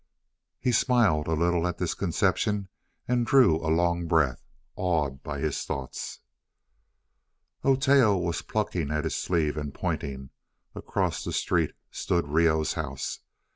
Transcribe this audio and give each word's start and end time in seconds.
He 0.59 0.71
smiled 0.71 1.27
a 1.27 1.35
little 1.35 1.67
at 1.67 1.77
this 1.77 1.93
conception, 1.93 2.69
and 3.07 3.23
drew 3.23 3.57
a 3.57 3.69
long 3.69 4.07
breath 4.07 4.41
awed 4.75 5.21
by 5.21 5.37
his 5.37 5.63
thoughts. 5.63 6.21
Oteo 7.63 8.17
was 8.17 8.41
plucking 8.41 8.89
at 8.89 9.03
his 9.03 9.15
sleeve 9.15 9.57
and 9.57 9.71
pointing. 9.71 10.31
Across 10.73 11.23
the 11.23 11.31
street 11.33 11.73
stood 11.91 12.27
Reoh's 12.27 12.73
house. 12.73 13.19